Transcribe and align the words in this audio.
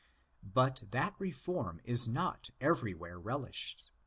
''But 0.43 0.81
that 0.89 1.13
reform 1.19 1.79
is 1.83 2.09
not 2.09 2.49
everywhere 2.59 3.19
relished. 3.19 3.91